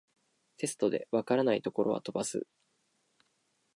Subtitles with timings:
[0.57, 2.47] テストで解らないところは飛ばす